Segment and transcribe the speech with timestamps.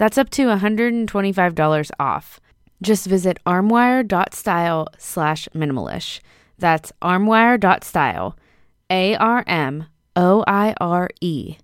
[0.00, 2.40] That's up to $125 off.
[2.80, 6.20] Just visit armoire.style slash minimalish.
[6.58, 8.34] That's armoire.style,
[8.88, 9.84] A R M
[10.16, 11.58] O I R E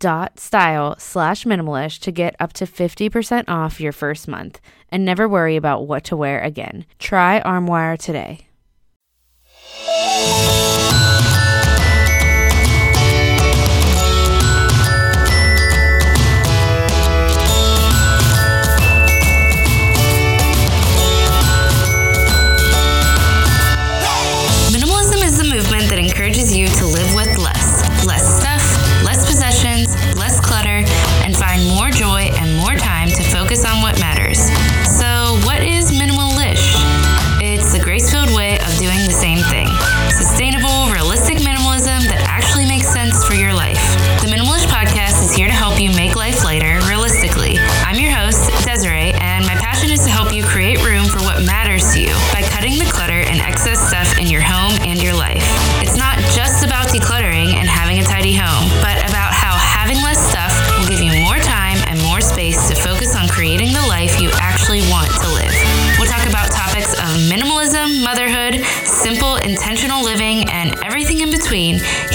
[0.00, 5.28] dot style slash minimalish to get up to 50% off your first month and never
[5.28, 6.86] worry about what to wear again.
[6.98, 8.48] Try Armoire today.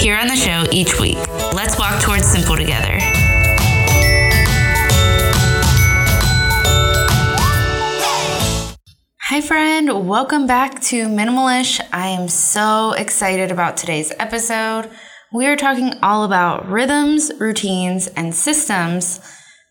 [0.02, 1.16] Here on the show each week.
[1.54, 2.98] Let's walk towards simple together.
[9.20, 10.08] Hi, friend.
[10.08, 11.80] Welcome back to Minimalish.
[11.92, 14.90] I am so excited about today's episode.
[15.32, 19.20] We are talking all about rhythms, routines, and systems,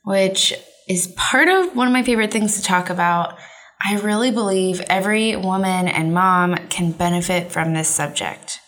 [0.05, 0.53] which
[0.87, 3.37] is part of one of my favorite things to talk about.
[3.85, 8.61] I really believe every woman and mom can benefit from this subject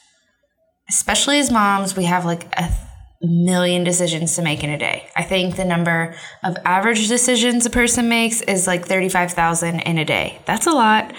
[0.94, 2.72] especially as moms, we have like a
[3.22, 5.10] million decisions to make in a day.
[5.16, 10.06] I think the number of average decisions a person makes is like 35,000 in a
[10.06, 10.40] day.
[10.46, 11.14] That's a lot.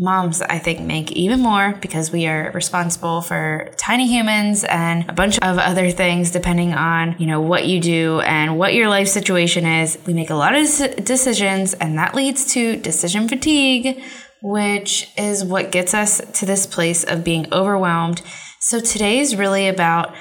[0.00, 5.12] Moms, I think, make even more because we are responsible for tiny humans and a
[5.12, 9.08] bunch of other things depending on, you know, what you do and what your life
[9.08, 9.98] situation is.
[10.06, 14.00] We make a lot of decisions and that leads to decision fatigue,
[14.40, 18.22] which is what gets us to this place of being overwhelmed
[18.68, 20.14] so today is really about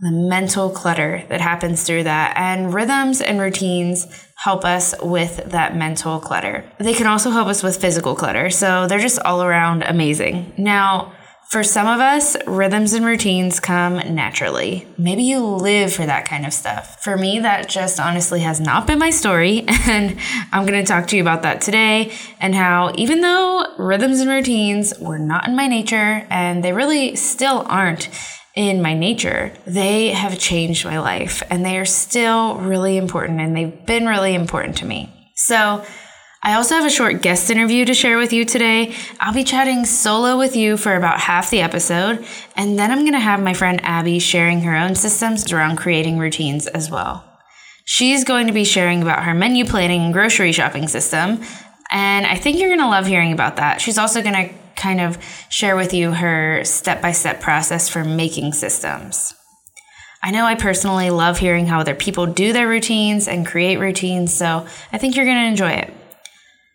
[0.00, 2.36] the mental clutter that happens through that.
[2.36, 6.64] And rhythms and routines help us with that mental clutter.
[6.78, 8.50] They can also help us with physical clutter.
[8.50, 10.52] So they're just all around amazing.
[10.58, 11.12] Now,
[11.52, 14.86] for some of us, rhythms and routines come naturally.
[14.96, 17.04] Maybe you live for that kind of stuff.
[17.04, 19.66] For me, that just honestly has not been my story.
[19.86, 20.16] And
[20.52, 24.30] I'm going to talk to you about that today and how, even though rhythms and
[24.30, 28.08] routines were not in my nature and they really still aren't
[28.54, 33.54] in my nature, they have changed my life and they are still really important and
[33.54, 35.12] they've been really important to me.
[35.34, 35.84] So,
[36.44, 38.96] I also have a short guest interview to share with you today.
[39.20, 43.12] I'll be chatting solo with you for about half the episode, and then I'm going
[43.12, 47.24] to have my friend Abby sharing her own systems around creating routines as well.
[47.84, 51.40] She's going to be sharing about her menu planning and grocery shopping system,
[51.92, 53.80] and I think you're going to love hearing about that.
[53.80, 55.18] She's also going to kind of
[55.48, 59.32] share with you her step by step process for making systems.
[60.24, 64.34] I know I personally love hearing how other people do their routines and create routines,
[64.34, 65.94] so I think you're going to enjoy it.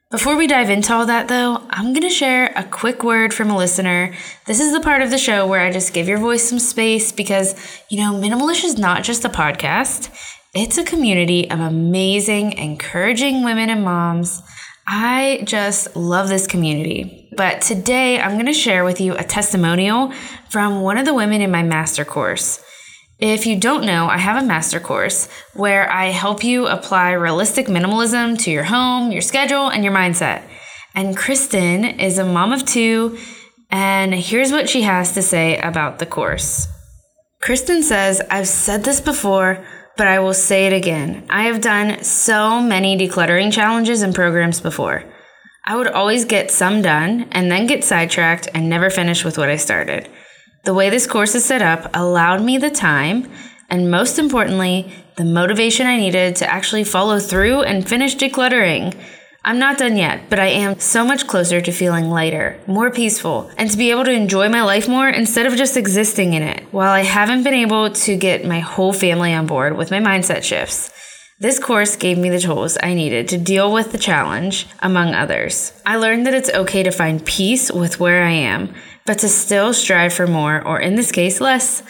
[0.10, 3.50] Before we dive into all that, though, I'm going to share a quick word from
[3.50, 4.14] a listener.
[4.46, 7.12] This is the part of the show where I just give your voice some space
[7.12, 7.56] because,
[7.90, 10.10] you know, Minimalish is not just a podcast,
[10.56, 14.42] it's a community of amazing, encouraging women and moms.
[14.88, 17.30] I just love this community.
[17.36, 20.14] But today I'm going to share with you a testimonial
[20.50, 22.64] from one of the women in my master course.
[23.20, 27.66] If you don't know, I have a master course where I help you apply realistic
[27.66, 30.44] minimalism to your home, your schedule, and your mindset.
[30.94, 33.18] And Kristen is a mom of two,
[33.72, 36.68] and here's what she has to say about the course.
[37.42, 39.66] Kristen says, I've said this before,
[39.96, 41.26] but I will say it again.
[41.28, 45.04] I have done so many decluttering challenges and programs before.
[45.66, 49.50] I would always get some done and then get sidetracked and never finish with what
[49.50, 50.08] I started.
[50.64, 53.30] The way this course is set up allowed me the time
[53.70, 58.96] and, most importantly, the motivation I needed to actually follow through and finish decluttering.
[59.44, 63.50] I'm not done yet, but I am so much closer to feeling lighter, more peaceful,
[63.58, 66.64] and to be able to enjoy my life more instead of just existing in it.
[66.72, 70.44] While I haven't been able to get my whole family on board with my mindset
[70.44, 70.92] shifts,
[71.40, 75.72] this course gave me the tools I needed to deal with the challenge, among others.
[75.86, 78.74] I learned that it's okay to find peace with where I am
[79.08, 81.82] but to still strive for more, or in this case, less.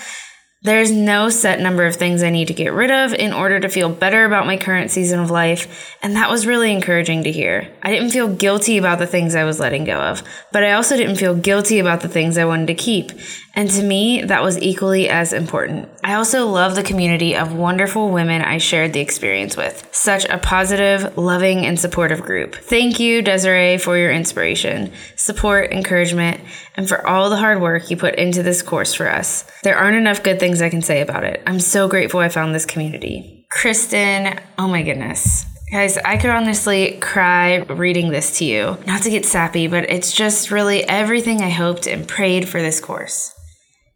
[0.63, 3.69] There's no set number of things I need to get rid of in order to
[3.69, 7.71] feel better about my current season of life, and that was really encouraging to hear.
[7.83, 10.97] I didn't feel guilty about the things I was letting go of, but I also
[10.97, 13.11] didn't feel guilty about the things I wanted to keep.
[13.57, 15.89] And to me, that was equally as important.
[16.03, 19.89] I also love the community of wonderful women I shared the experience with.
[19.91, 22.53] Such a positive, loving, and supportive group.
[22.53, 26.39] Thank you, Desiree, for your inspiration, support, encouragement,
[26.75, 29.43] and for all the hard work you put into this course for us.
[29.63, 31.41] There aren't enough good things I can say about it.
[31.47, 33.47] I'm so grateful I found this community.
[33.49, 35.45] Kristen, oh my goodness.
[35.71, 38.77] Guys, I could honestly cry reading this to you.
[38.85, 42.79] Not to get sappy, but it's just really everything I hoped and prayed for this
[42.79, 43.33] course.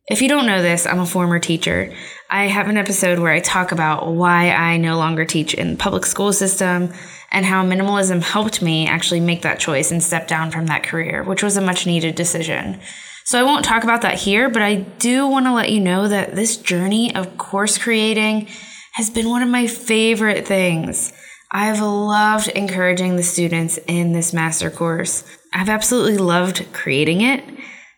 [0.07, 1.93] If you don't know this, I'm a former teacher.
[2.29, 5.77] I have an episode where I talk about why I no longer teach in the
[5.77, 6.91] public school system
[7.31, 11.23] and how minimalism helped me actually make that choice and step down from that career,
[11.23, 12.79] which was a much needed decision.
[13.25, 16.07] So I won't talk about that here, but I do want to let you know
[16.07, 18.47] that this journey of course creating
[18.93, 21.13] has been one of my favorite things.
[21.51, 25.23] I've loved encouraging the students in this master course.
[25.53, 27.43] I've absolutely loved creating it.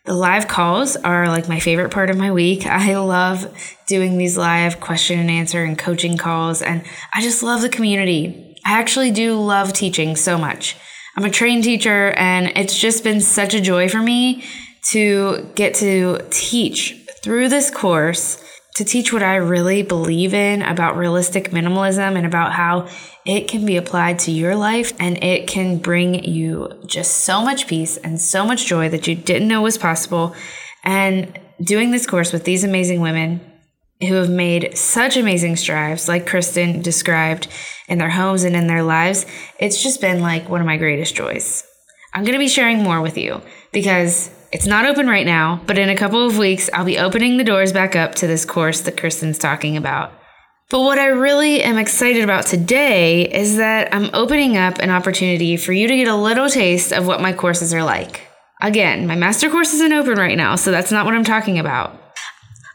[0.05, 2.65] The live calls are like my favorite part of my week.
[2.67, 3.47] I love
[3.87, 6.83] doing these live question and answer and coaching calls, and
[7.13, 8.57] I just love the community.
[8.65, 10.75] I actually do love teaching so much.
[11.15, 14.43] I'm a trained teacher, and it's just been such a joy for me
[14.89, 18.42] to get to teach through this course
[18.75, 22.87] to teach what I really believe in about realistic minimalism and about how
[23.25, 27.67] it can be applied to your life and it can bring you just so much
[27.67, 30.35] peace and so much joy that you didn't know was possible.
[30.83, 33.41] And doing this course with these amazing women
[34.01, 37.47] who have made such amazing strides, like Kristen described,
[37.87, 39.25] in their homes and in their lives,
[39.59, 41.63] it's just been like one of my greatest joys.
[42.13, 43.41] I'm going to be sharing more with you
[43.71, 47.37] because it's not open right now, but in a couple of weeks, I'll be opening
[47.37, 50.13] the doors back up to this course that Kristen's talking about.
[50.69, 55.57] But what I really am excited about today is that I'm opening up an opportunity
[55.57, 58.27] for you to get a little taste of what my courses are like.
[58.61, 61.99] Again, my master course isn't open right now, so that's not what I'm talking about.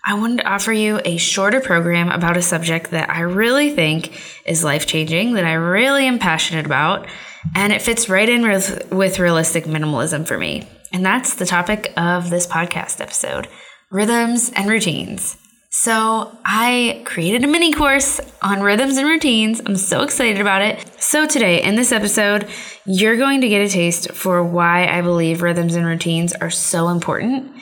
[0.05, 4.21] I wanted to offer you a shorter program about a subject that I really think
[4.45, 7.07] is life changing, that I really am passionate about,
[7.55, 10.67] and it fits right in with, with realistic minimalism for me.
[10.93, 13.49] And that's the topic of this podcast episode
[13.91, 15.37] rhythms and routines.
[15.71, 19.61] So, I created a mini course on rhythms and routines.
[19.65, 20.85] I'm so excited about it.
[21.01, 22.49] So, today in this episode,
[22.87, 26.89] you're going to get a taste for why I believe rhythms and routines are so
[26.89, 27.53] important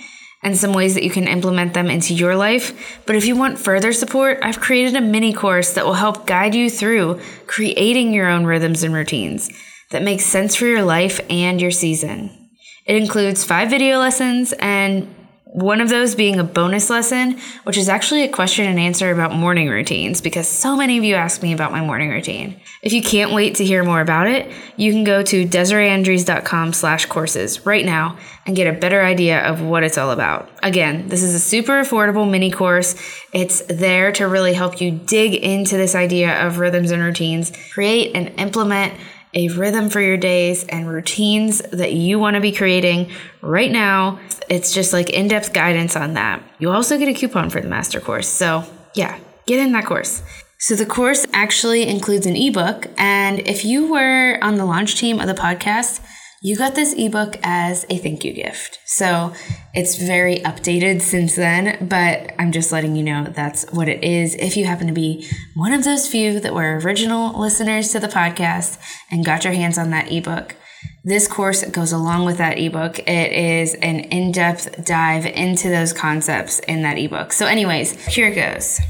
[0.43, 3.03] and some ways that you can implement them into your life.
[3.07, 6.55] But if you want further support, I've created a mini course that will help guide
[6.55, 9.51] you through creating your own rhythms and routines
[9.91, 12.51] that makes sense for your life and your season.
[12.87, 15.13] It includes five video lessons and
[15.57, 19.33] one of those being a bonus lesson, which is actually a question and answer about
[19.33, 22.61] morning routines because so many of you ask me about my morning routine.
[22.83, 27.07] If you can't wait to hear more about it, you can go to desireeandrews.com slash
[27.07, 30.51] courses right now and get a better idea of what it's all about.
[30.63, 32.95] Again, this is a super affordable mini course.
[33.33, 38.15] It's there to really help you dig into this idea of rhythms and routines, create
[38.15, 38.93] and implement
[39.37, 43.11] a rhythm for your days and routines that you want to be creating
[43.43, 44.19] right now.
[44.49, 46.43] It's just like in depth guidance on that.
[46.59, 48.27] You also get a coupon for the master course.
[48.29, 48.65] So,
[48.95, 50.23] yeah, get in that course.
[50.59, 52.87] So the course actually includes an ebook.
[52.97, 56.01] And if you were on the launch team of the podcast,
[56.47, 58.79] you got this ebook as a thank you gift.
[58.85, 59.33] So
[59.75, 64.37] it's very updated since then, but I'm just letting you know that's what it is.
[64.37, 68.07] If you happen to be one of those few that were original listeners to the
[68.07, 68.79] podcast
[69.11, 70.55] and got your hands on that ebook,
[71.03, 73.01] this course goes along with that ebook.
[73.01, 77.33] It is an in depth dive into those concepts in that ebook.
[77.33, 78.81] So, anyways, here it goes.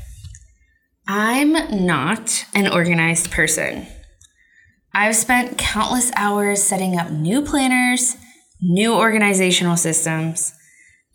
[1.09, 3.87] I'm not an organized person.
[4.99, 8.17] I've spent countless hours setting up new planners,
[8.63, 10.55] new organizational systems,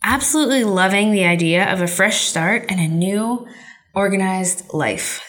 [0.04, 3.44] absolutely loving the idea of a fresh start and a new
[3.92, 5.20] organized life.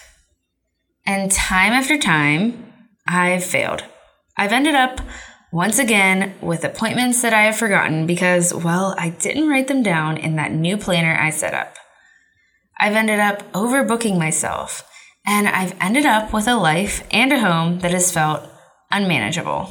[1.04, 2.72] And time after time,
[3.08, 3.86] I've failed.
[4.38, 5.02] I've ended up
[5.52, 10.18] once again with appointments that I have forgotten because, well, I didn't write them down
[10.18, 11.76] in that new planner I set up.
[12.80, 14.88] I've ended up overbooking myself,
[15.26, 18.50] and I've ended up with a life and a home that has felt
[18.92, 19.70] unmanageable.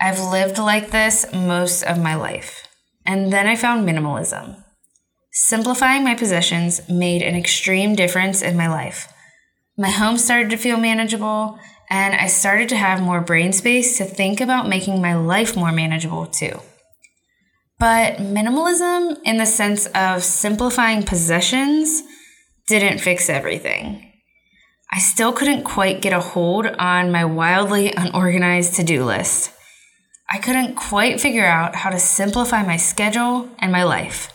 [0.00, 2.68] I've lived like this most of my life,
[3.06, 4.62] and then I found minimalism.
[5.32, 9.12] Simplifying my possessions made an extreme difference in my life.
[9.78, 11.58] My home started to feel manageable,
[11.90, 15.72] and I started to have more brain space to think about making my life more
[15.72, 16.60] manageable too.
[17.78, 22.02] But minimalism, in the sense of simplifying possessions,
[22.68, 24.12] didn't fix everything.
[24.92, 29.50] I still couldn't quite get a hold on my wildly unorganized to do list.
[30.30, 34.32] I couldn't quite figure out how to simplify my schedule and my life,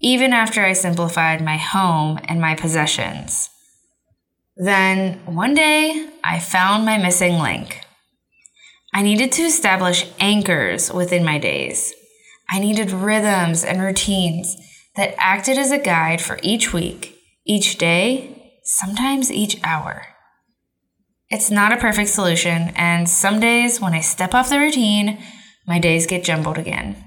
[0.00, 3.48] even after I simplified my home and my possessions.
[4.56, 7.80] Then one day, I found my missing link.
[8.92, 11.94] I needed to establish anchors within my days
[12.50, 14.56] I needed rhythms and routines
[14.96, 18.37] that acted as a guide for each week, each day,
[18.68, 20.04] sometimes each hour.
[21.30, 25.18] It's not a perfect solution, and some days when I step off the routine,
[25.66, 27.02] my days get jumbled again.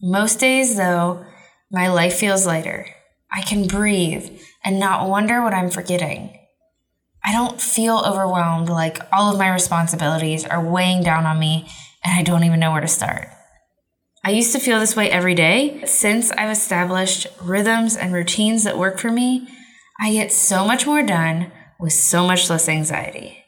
[0.00, 1.24] Most days, though,
[1.70, 2.86] my life feels lighter.
[3.30, 6.38] I can breathe and not wonder what I'm forgetting.
[7.24, 11.68] I don't feel overwhelmed like all of my responsibilities are weighing down on me
[12.04, 13.28] and I don't even know where to start.
[14.24, 15.82] I used to feel this way every day.
[15.86, 19.48] Since I've established rhythms and routines that work for me,
[20.00, 23.44] I get so much more done with so much less anxiety.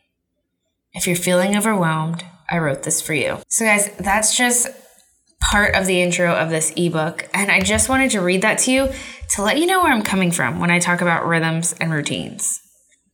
[0.92, 3.38] If you're feeling overwhelmed, I wrote this for you.
[3.48, 4.68] So, guys, that's just
[5.40, 7.28] part of the intro of this ebook.
[7.34, 8.88] And I just wanted to read that to you
[9.30, 12.60] to let you know where I'm coming from when I talk about rhythms and routines.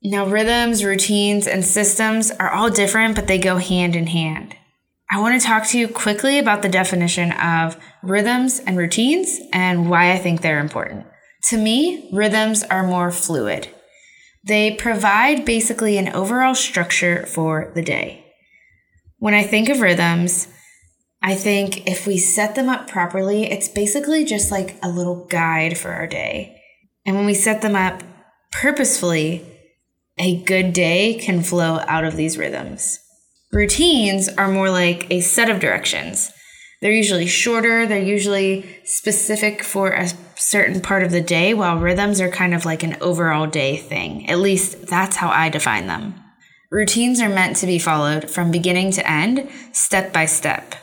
[0.02, 4.54] Now, rhythms, routines, and systems are all different, but they go hand in hand.
[5.10, 9.88] I want to talk to you quickly about the definition of rhythms and routines and
[9.88, 11.06] why I think they're important.
[11.48, 13.68] To me, rhythms are more fluid.
[14.46, 18.24] They provide basically an overall structure for the day.
[19.18, 20.48] When I think of rhythms,
[21.22, 25.78] I think if we set them up properly, it's basically just like a little guide
[25.78, 26.60] for our day.
[27.06, 28.02] And when we set them up
[28.52, 29.46] purposefully,
[30.18, 32.98] a good day can flow out of these rhythms.
[33.52, 36.30] Routines are more like a set of directions.
[36.84, 42.20] They're usually shorter, they're usually specific for a certain part of the day, while rhythms
[42.20, 44.28] are kind of like an overall day thing.
[44.28, 46.14] At least that's how I define them.
[46.70, 50.74] Routines are meant to be followed from beginning to end, step by step.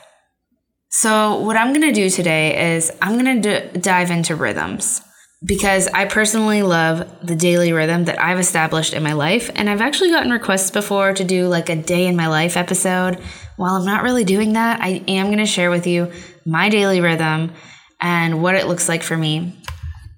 [0.90, 5.04] So, what I'm going to do today is I'm going to d- dive into rhythms
[5.44, 9.50] because I personally love the daily rhythm that I've established in my life.
[9.56, 13.20] And I've actually gotten requests before to do like a day in my life episode.
[13.56, 16.12] While I'm not really doing that, I am going to share with you
[16.46, 17.54] my daily rhythm
[18.00, 19.58] and what it looks like for me.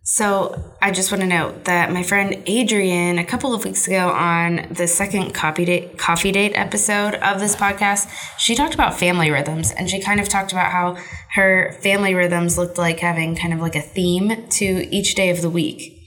[0.06, 4.10] So I just want to note that my friend Adrienne, a couple of weeks ago
[4.10, 9.32] on the second coffee date, coffee date episode of this podcast, she talked about family
[9.32, 10.98] rhythms and she kind of talked about how
[11.36, 15.42] her family rhythms looked like having kind of like a theme to each day of
[15.42, 15.98] the week.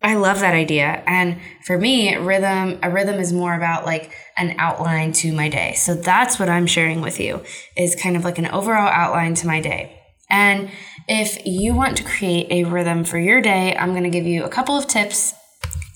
[0.00, 1.02] I love that idea.
[1.04, 5.74] And for me, rhythm, a rhythm is more about like an outline to my day.
[5.74, 7.42] So that's what I'm sharing with you
[7.76, 9.98] is kind of like an overall outline to my day.
[10.30, 10.70] And
[11.08, 14.44] if you want to create a rhythm for your day, I'm going to give you
[14.44, 15.34] a couple of tips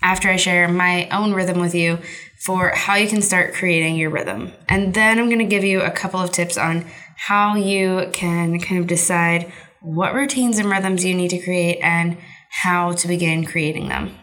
[0.02, 1.98] after I share my own rhythm with you
[2.44, 4.52] for how you can start creating your rhythm.
[4.68, 6.84] And then I'm going to give you a couple of tips on
[7.16, 12.18] how you can kind of decide what routines and rhythms you need to create and
[12.50, 14.14] how to begin creating them.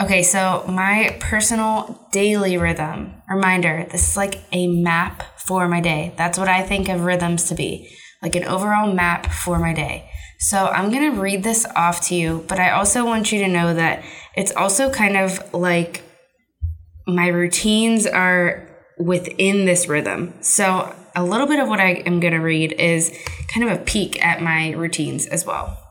[0.00, 6.14] Okay, so my personal daily rhythm reminder this is like a map for my day.
[6.16, 7.90] That's what I think of rhythms to be
[8.22, 10.08] like an overall map for my day.
[10.38, 13.48] So I'm going to read this off to you, but I also want you to
[13.48, 14.04] know that
[14.36, 16.02] it's also kind of like
[17.06, 18.68] my routines are
[18.98, 20.34] within this rhythm.
[20.40, 23.16] So, a little bit of what I am going to read is
[23.52, 25.87] kind of a peek at my routines as well.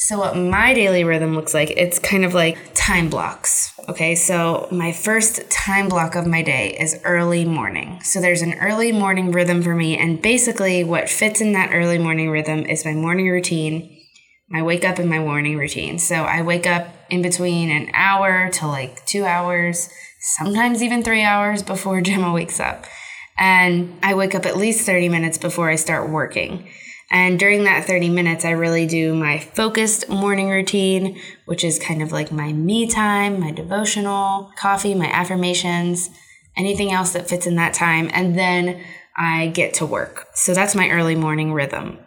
[0.00, 3.74] So, what my daily rhythm looks like, it's kind of like time blocks.
[3.88, 8.00] Okay, so my first time block of my day is early morning.
[8.04, 11.98] So, there's an early morning rhythm for me, and basically, what fits in that early
[11.98, 14.00] morning rhythm is my morning routine,
[14.48, 15.98] my wake up, and my morning routine.
[15.98, 19.90] So, I wake up in between an hour to like two hours
[20.20, 22.84] sometimes even three hours before Gemma wakes up.
[23.36, 26.68] And I wake up at least 30 minutes before I start working.
[27.10, 32.02] And during that 30 minutes, I really do my focused morning routine, which is kind
[32.02, 36.10] of like my me time, my devotional, coffee, my affirmations,
[36.56, 38.10] anything else that fits in that time.
[38.12, 38.82] And then
[39.16, 40.26] I get to work.
[40.34, 41.98] So that's my early morning rhythm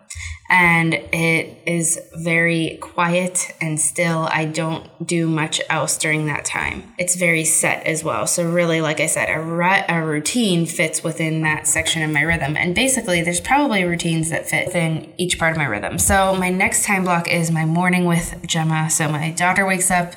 [0.51, 4.27] and it is very quiet and still.
[4.29, 6.93] I don't do much else during that time.
[6.97, 8.27] It's very set as well.
[8.27, 12.21] So, really, like I said, a, ru- a routine fits within that section of my
[12.21, 12.57] rhythm.
[12.57, 15.97] And basically, there's probably routines that fit within each part of my rhythm.
[15.97, 18.89] So, my next time block is my morning with Gemma.
[18.89, 20.15] So, my daughter wakes up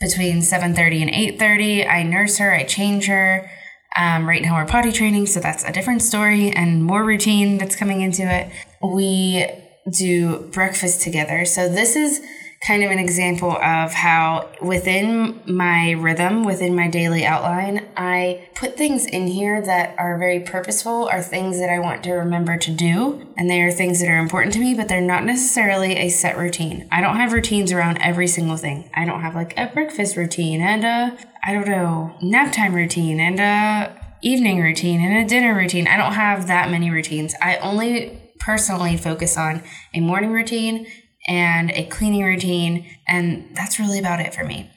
[0.00, 3.48] between 7.30 and 8.30 i nurse her i change her
[3.96, 7.76] um, right now we're potty training so that's a different story and more routine that's
[7.76, 8.50] coming into it
[8.82, 9.46] we
[9.90, 11.44] do breakfast together.
[11.44, 12.20] So this is
[12.66, 18.76] kind of an example of how within my rhythm, within my daily outline, I put
[18.76, 22.70] things in here that are very purposeful, are things that I want to remember to
[22.70, 26.08] do, and they are things that are important to me, but they're not necessarily a
[26.08, 26.88] set routine.
[26.92, 28.88] I don't have routines around every single thing.
[28.94, 33.18] I don't have like a breakfast routine and a I don't know, nap time routine
[33.18, 35.88] and a evening routine and a dinner routine.
[35.88, 37.34] I don't have that many routines.
[37.42, 39.62] I only personally focus on
[39.94, 40.86] a morning routine
[41.28, 44.70] and a cleaning routine, and that's really about it for me.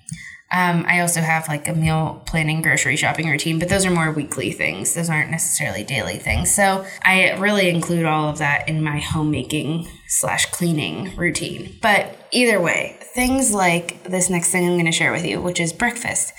[0.52, 4.12] Um, I also have like a meal planning, grocery shopping routine, but those are more
[4.12, 4.94] weekly things.
[4.94, 6.54] Those aren't necessarily daily things.
[6.54, 11.78] So I really include all of that in my homemaking slash cleaning routine.
[11.82, 15.60] But either way, things like this next thing I'm going to share with you, which
[15.60, 16.32] is breakfast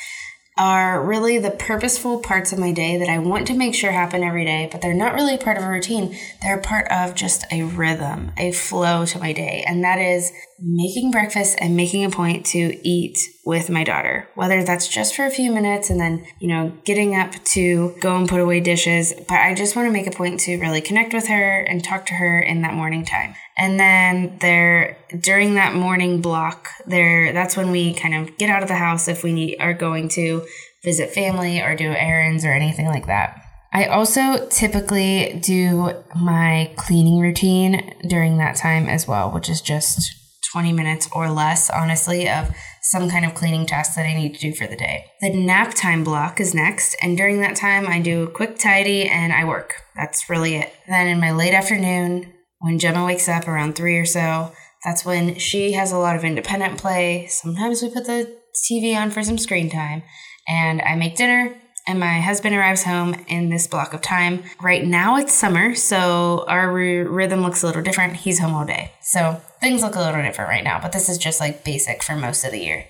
[0.59, 4.23] are really the purposeful parts of my day that I want to make sure happen
[4.23, 6.17] every day, but they're not really part of a routine.
[6.41, 9.65] They're part of just a rhythm, a flow to my day.
[9.67, 14.65] And that is making breakfast and making a point to eat with my daughter, whether
[14.65, 18.29] that's just for a few minutes and then, you know, getting up to go and
[18.29, 19.15] put away dishes.
[19.29, 22.07] But I just want to make a point to really connect with her and talk
[22.07, 23.37] to her in that morning time.
[23.57, 28.63] And then there, during that morning block, there, that's when we kind of get out
[28.63, 30.45] of the house if we need, are going to
[30.83, 33.41] visit family or do errands or anything like that.
[33.73, 40.17] I also typically do my cleaning routine during that time as well, which is just
[40.57, 42.49] 20 minutes or less, honestly, of
[42.81, 45.05] some kind of cleaning task that I need to do for the day.
[45.21, 49.07] The nap time block is next, and during that time, I do a quick tidy
[49.07, 49.75] and I work.
[49.95, 50.73] That's really it.
[50.89, 54.51] Then in my late afternoon, when Gemma wakes up around three or so,
[54.83, 57.27] that's when she has a lot of independent play.
[57.27, 58.35] Sometimes we put the
[58.71, 60.05] TV on for some screen time,
[60.49, 61.55] and I make dinner.
[61.89, 64.43] And my husband arrives home in this block of time.
[64.61, 68.17] Right now it's summer, so our rhythm looks a little different.
[68.17, 68.91] He's home all day.
[69.03, 72.17] So things look a little different right now, but this is just like basic for
[72.17, 72.87] most of the year.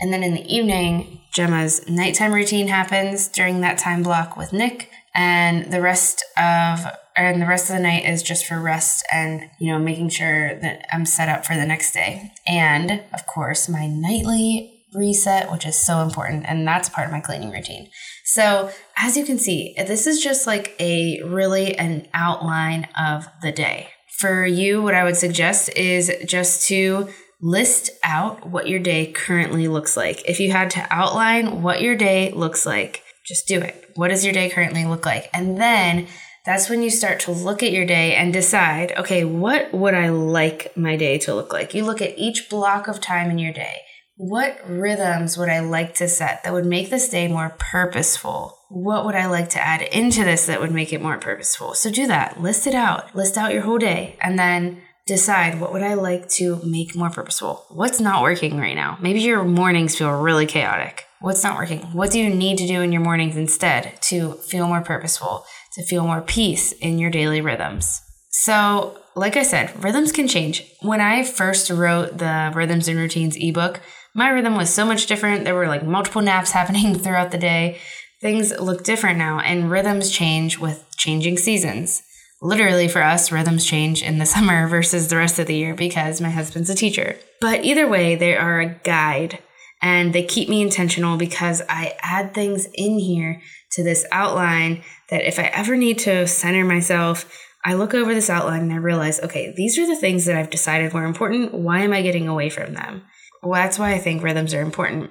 [0.00, 4.90] And then in the evening, Gemma's nighttime routine happens during that time block with Nick,
[5.14, 9.48] and the rest of and the rest of the night is just for rest and
[9.60, 12.32] you know making sure that I'm set up for the next day.
[12.46, 17.20] And of course, my nightly reset, which is so important, and that's part of my
[17.20, 17.90] cleaning routine.
[18.24, 23.52] So, as you can see, this is just like a really an outline of the
[23.52, 27.08] day for you, what I would suggest is just to
[27.40, 30.28] list out what your day currently looks like.
[30.28, 33.90] If you had to outline what your day looks like, just do it.
[33.96, 35.28] What does your day currently look like?
[35.34, 36.06] And then
[36.44, 40.10] that's when you start to look at your day and decide, okay, what would I
[40.10, 41.74] like my day to look like?
[41.74, 43.80] You look at each block of time in your day.
[44.16, 48.58] What rhythms would I like to set that would make this day more purposeful?
[48.74, 51.74] What would I like to add into this that would make it more purposeful?
[51.74, 52.42] So do that.
[52.42, 53.14] List it out.
[53.14, 57.08] List out your whole day and then decide what would I like to make more
[57.08, 57.66] purposeful?
[57.68, 58.98] What's not working right now?
[59.00, 61.04] Maybe your mornings feel really chaotic.
[61.20, 61.82] What's not working?
[61.92, 65.84] What do you need to do in your mornings instead to feel more purposeful, to
[65.84, 68.00] feel more peace in your daily rhythms?
[68.30, 70.68] So, like I said, rhythms can change.
[70.82, 73.80] When I first wrote the Rhythms and Routines ebook,
[74.14, 75.44] my rhythm was so much different.
[75.44, 77.78] There were like multiple naps happening throughout the day.
[78.24, 82.02] Things look different now, and rhythms change with changing seasons.
[82.40, 86.22] Literally, for us, rhythms change in the summer versus the rest of the year because
[86.22, 87.16] my husband's a teacher.
[87.42, 89.40] But either way, they are a guide
[89.82, 95.28] And they keep me intentional because I add things in here to this outline that
[95.28, 97.30] if I ever need to center myself,
[97.62, 100.48] I look over this outline and I realize, okay, these are the things that I've
[100.48, 101.52] decided were important.
[101.52, 103.02] Why am I getting away from them?
[103.42, 105.10] Well, that's why I think rhythms are important.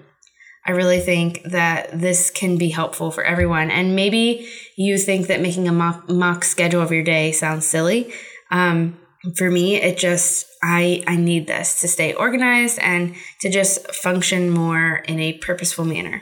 [0.66, 3.70] I really think that this can be helpful for everyone.
[3.70, 4.48] And maybe
[4.78, 8.14] you think that making a mock, mock schedule of your day sounds silly.
[8.50, 9.00] Um,
[9.38, 14.50] for me, it just, I, I need this to stay organized and to just function
[14.50, 16.22] more in a purposeful manner.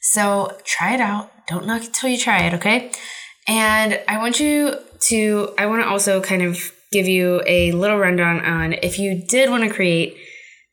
[0.00, 1.30] So try it out.
[1.46, 2.90] Don't knock it till you try it, okay?
[3.48, 4.74] And I want you
[5.08, 9.22] to, I want to also kind of give you a little rundown on if you
[9.26, 10.16] did want to create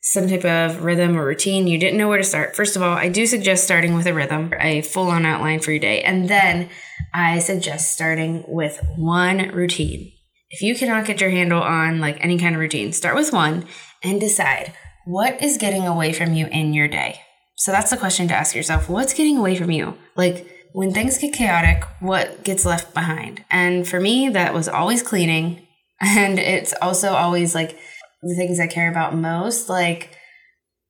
[0.06, 2.54] some type of rhythm or routine, you didn't know where to start.
[2.54, 5.70] First of all, I do suggest starting with a rhythm, a full on outline for
[5.70, 6.02] your day.
[6.02, 6.68] And then
[7.14, 10.12] I suggest starting with one routine.
[10.50, 13.66] If you cannot get your handle on like any kind of routine, start with one
[14.02, 14.74] and decide
[15.06, 17.22] what is getting away from you in your day.
[17.56, 18.90] So that's the question to ask yourself.
[18.90, 19.96] What's getting away from you?
[20.16, 23.42] Like when things get chaotic, what gets left behind?
[23.50, 25.62] And for me, that was always cleaning.
[26.00, 27.78] And it's also always like
[28.26, 30.16] the things I care about most, like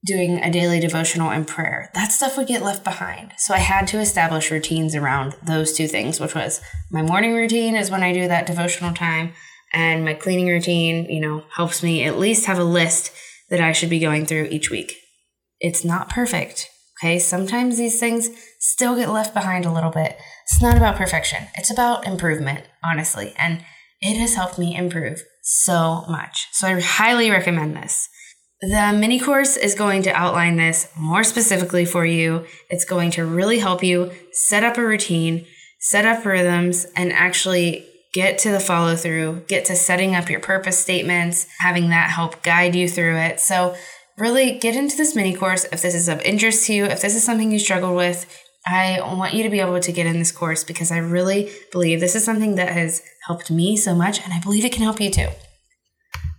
[0.07, 1.91] doing a daily devotional and prayer.
[1.95, 3.33] That stuff would get left behind.
[3.39, 7.75] So I had to establish routines around those two things, which was my morning routine
[7.75, 9.33] is when I do that devotional time,
[9.73, 13.13] and my cleaning routine, you know, helps me at least have a list
[13.51, 14.93] that I should be going through each week.
[15.59, 16.69] It's not perfect.
[17.03, 20.17] Okay, sometimes these things still get left behind a little bit.
[20.45, 23.35] It's not about perfection, it's about improvement, honestly.
[23.39, 23.65] And
[24.01, 26.49] it has helped me improve so much.
[26.53, 28.09] So I highly recommend this.
[28.61, 32.47] The mini course is going to outline this more specifically for you.
[32.71, 35.47] It's going to really help you set up a routine,
[35.81, 40.41] set up rhythms, and actually get to the follow through, get to setting up your
[40.41, 43.41] purpose statements, having that help guide you through it.
[43.41, 43.77] So,
[44.17, 47.17] really get into this mini course if this is of interest to you, if this
[47.17, 48.25] is something you struggled with,
[48.67, 52.01] I want you to be able to get in this course because I really believe
[52.01, 55.01] this is something that has helped me so much, and I believe it can help
[55.01, 55.29] you too.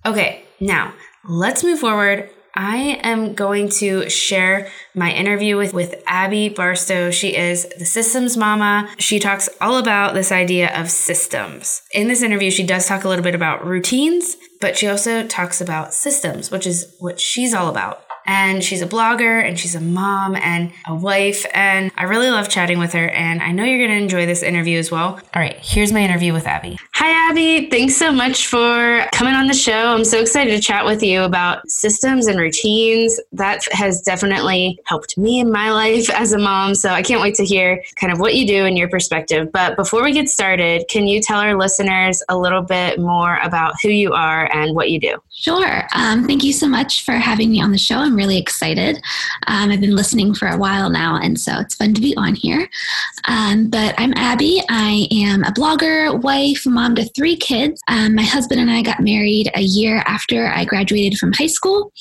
[0.06, 0.94] Okay, now
[1.28, 2.30] let's move forward.
[2.58, 7.12] I am going to share my interview with, with Abby Barstow.
[7.12, 8.90] She is the systems mama.
[8.98, 11.82] She talks all about this idea of systems.
[11.94, 15.60] In this interview, she does talk a little bit about routines, but she also talks
[15.60, 19.82] about systems, which is what she's all about and she's a blogger and she's a
[19.82, 21.46] mom and a wife.
[21.54, 23.10] And I really love chatting with her.
[23.10, 25.20] And I know you're going to enjoy this interview as well.
[25.34, 26.78] All right, here's my interview with Abby.
[26.94, 27.70] Hi, Abby.
[27.70, 29.72] Thanks so much for coming on the show.
[29.72, 33.20] I'm so excited to chat with you about systems and routines.
[33.32, 36.76] That has definitely helped me in my life as a mom.
[36.76, 39.52] So I can't wait to hear kind of what you do and your perspective.
[39.52, 43.74] But before we get started, can you tell our listeners a little bit more about
[43.82, 45.18] who you are and what you do?
[45.32, 45.88] Sure.
[45.94, 47.98] Um, thank you so much for having me on the show.
[47.98, 49.04] I'm I'm really excited.
[49.48, 52.34] Um, I've been listening for a while now, and so it's fun to be on
[52.34, 52.70] here.
[53.28, 54.64] Um, but I'm Abby.
[54.70, 57.82] I am a blogger, wife, mom to three kids.
[57.90, 61.92] Um, my husband and I got married a year after I graduated from high school,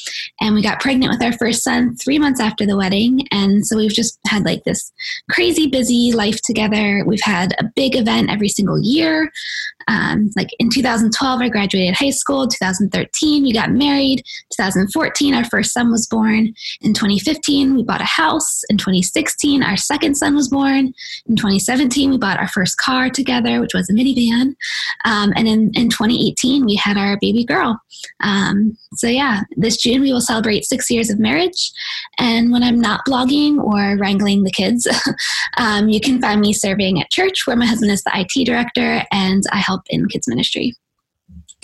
[0.40, 3.26] and we got pregnant with our first son three months after the wedding.
[3.32, 4.92] And so we've just had like this
[5.32, 7.02] crazy busy life together.
[7.04, 9.32] We've had a big event every single year.
[9.88, 12.46] Um, like in 2012, I graduated high school.
[12.46, 14.22] 2013, we got married.
[14.56, 16.54] 2014, our first son was born.
[16.80, 18.62] In 2015, we bought a house.
[18.68, 20.92] In 2016, our second son was born.
[21.26, 24.54] In 2017, we bought our first car together, which was a minivan.
[25.04, 27.80] Um, and in, in 2018, we had our baby girl.
[28.22, 31.72] Um, so, yeah, this June we will celebrate six years of marriage.
[32.18, 34.86] And when I'm not blogging or wrangling the kids,
[35.58, 39.04] um, you can find me serving at church where my husband is the IT director
[39.10, 40.74] and I help in kids ministry.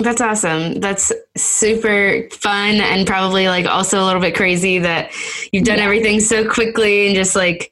[0.01, 0.81] That's awesome.
[0.81, 5.13] That's super fun and probably like also a little bit crazy that
[5.53, 5.85] you've done yeah.
[5.85, 7.71] everything so quickly and just like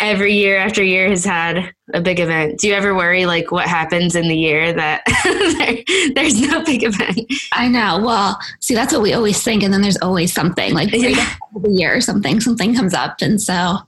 [0.00, 2.58] every year after year has had a big event.
[2.58, 6.82] Do you ever worry like what happens in the year that there, there's no big
[6.82, 7.20] event?
[7.52, 8.00] I know.
[8.02, 11.34] Well, see, that's what we always think, and then there's always something like yeah.
[11.60, 13.78] the year or something, something comes up, and so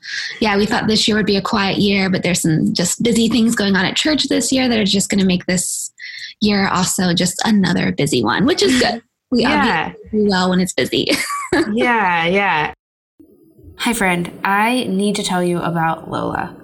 [0.41, 3.29] yeah, we thought this year would be a quiet year, but there's some just busy
[3.29, 5.93] things going on at church this year that are just going to make this
[6.41, 9.03] year also just another busy one, which is good.
[9.31, 9.93] We yeah.
[10.11, 11.09] do well when it's busy.
[11.73, 12.75] yeah, yeah.
[13.79, 14.39] Hi, friend.
[14.45, 16.57] I need to tell you about Lola.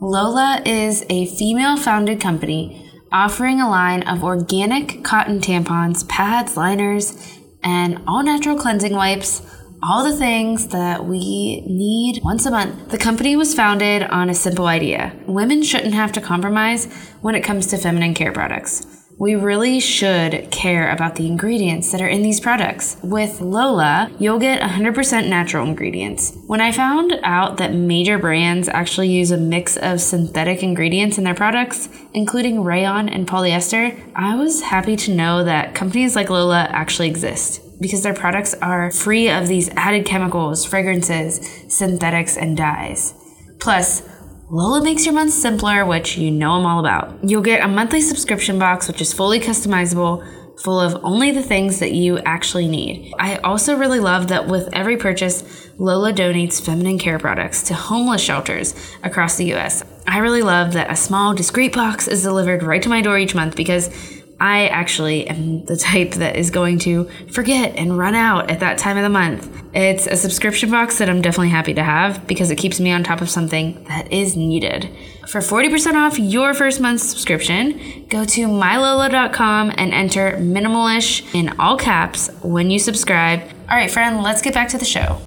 [0.00, 7.38] Lola is a female founded company offering a line of organic cotton tampons, pads, liners,
[7.62, 9.42] and all natural cleansing wipes.
[9.82, 12.90] All the things that we need once a month.
[12.90, 16.84] The company was founded on a simple idea women shouldn't have to compromise
[17.22, 18.86] when it comes to feminine care products.
[19.20, 22.96] We really should care about the ingredients that are in these products.
[23.02, 26.34] With Lola, you'll get 100% natural ingredients.
[26.46, 31.24] When I found out that major brands actually use a mix of synthetic ingredients in
[31.24, 36.66] their products, including rayon and polyester, I was happy to know that companies like Lola
[36.70, 43.12] actually exist because their products are free of these added chemicals, fragrances, synthetics, and dyes.
[43.58, 44.02] Plus,
[44.52, 47.16] Lola makes your months simpler, which you know I'm all about.
[47.22, 50.26] You'll get a monthly subscription box, which is fully customizable,
[50.60, 53.14] full of only the things that you actually need.
[53.16, 58.22] I also really love that with every purchase, Lola donates feminine care products to homeless
[58.22, 59.84] shelters across the US.
[60.08, 63.36] I really love that a small, discreet box is delivered right to my door each
[63.36, 63.88] month because
[64.40, 68.78] I actually am the type that is going to forget and run out at that
[68.78, 69.54] time of the month.
[69.74, 73.04] It's a subscription box that I'm definitely happy to have because it keeps me on
[73.04, 74.90] top of something that is needed.
[75.28, 81.76] For 40% off your first month's subscription, go to mylola.com and enter minimalish in all
[81.76, 83.42] caps when you subscribe.
[83.68, 85.20] All right, friend, let's get back to the show.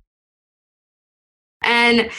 [1.63, 2.09] And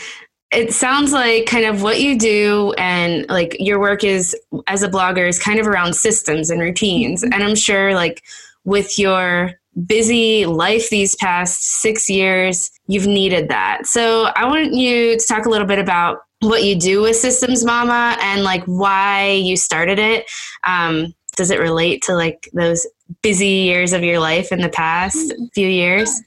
[0.55, 4.37] it sounds like kind of what you do and like your work is
[4.67, 7.23] as a blogger is kind of around systems and routines.
[7.23, 7.33] Mm-hmm.
[7.33, 8.23] and i'm sure like
[8.65, 9.53] with your
[9.87, 13.87] busy life these past six years you've needed that.
[13.87, 17.65] So i want you to talk a little bit about what you do with systems
[17.65, 20.31] mama and like why you started it.
[20.65, 22.87] Um, does it relate to like those
[23.23, 25.47] busy years of your life in the past mm-hmm.
[25.55, 26.21] few years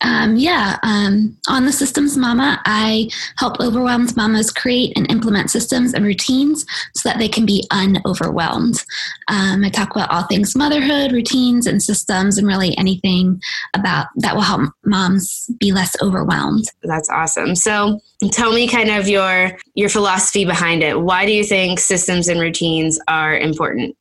[0.00, 5.92] um, yeah, um, on the Systems Mama, I help overwhelmed mamas create and implement systems
[5.92, 8.84] and routines so that they can be unoverwhelmed.
[9.28, 13.40] Um, I talk about all things motherhood, routines, and systems, and really anything
[13.74, 16.66] about that will help moms be less overwhelmed.
[16.82, 17.56] That's awesome.
[17.56, 21.00] So, tell me kind of your your philosophy behind it.
[21.00, 23.96] Why do you think systems and routines are important?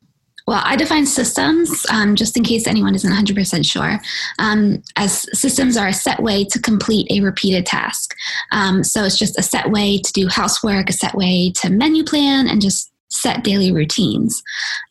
[0.47, 3.99] Well, I define systems, um, just in case anyone isn't 100% sure,
[4.39, 8.15] um, as systems are a set way to complete a repeated task.
[8.53, 12.05] Um, so it's just a set way to do housework, a set way to menu
[12.05, 14.41] plan, and just set daily routines.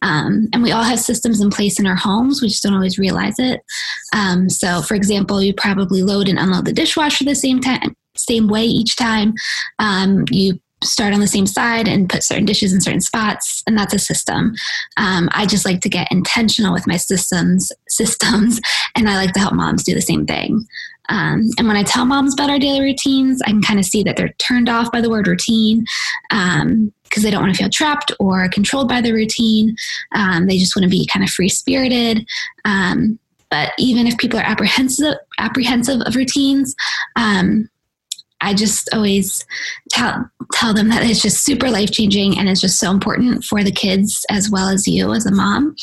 [0.02, 2.98] Um, and we all have systems in place in our homes, we just don't always
[2.98, 3.62] realize it.
[4.14, 7.94] Um, so, for example, you probably load and unload the dishwasher the same time.
[8.16, 9.34] Same way each time.
[9.78, 13.76] Um, you start on the same side and put certain dishes in certain spots and
[13.78, 14.54] that's a system.
[14.96, 18.60] Um, i just like to get intentional with my systems systems
[18.94, 20.66] and i like to help moms do the same thing.
[21.08, 24.02] Um, and when i tell moms about our daily routines i can kind of see
[24.02, 25.84] that they're turned off by the word routine
[26.28, 29.76] because um, they don't want to feel trapped or controlled by the routine.
[30.14, 32.26] Um, they just want to be kind of free spirited
[32.64, 36.74] um, but even if people are apprehensive apprehensive of routines
[37.16, 37.68] um,
[38.40, 39.44] I just always
[39.90, 43.64] tell tell them that it's just super life changing and it's just so important for
[43.64, 45.74] the kids as well as you as a mom.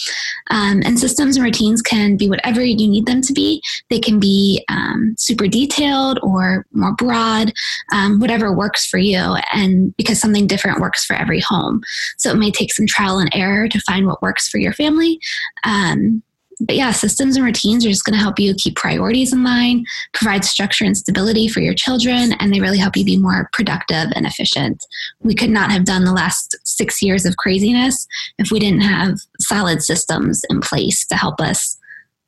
[0.51, 3.61] Um, and systems and routines can be whatever you need them to be.
[3.89, 7.51] They can be um, super detailed or more broad,
[7.91, 9.35] um, whatever works for you.
[9.51, 11.81] And because something different works for every home,
[12.17, 15.19] so it may take some trial and error to find what works for your family.
[15.63, 16.23] Um,
[16.65, 19.85] but yeah, systems and routines are just going to help you keep priorities in line,
[20.13, 24.11] provide structure and stability for your children, and they really help you be more productive
[24.15, 24.83] and efficient.
[25.21, 29.17] We could not have done the last six years of craziness if we didn't have
[29.39, 31.77] solid systems in place to help us,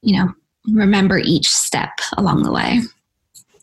[0.01, 0.33] you know,
[0.71, 2.81] remember each step along the way.